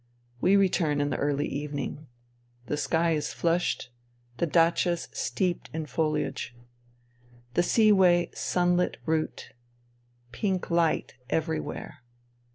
[0.39, 2.07] We return in the early evening.
[2.65, 3.91] The sky is flushed;
[4.37, 6.55] the datchas steeped in foliage.
[7.53, 9.51] The seaway sunlit route.
[10.31, 12.01] Pink light everywhere.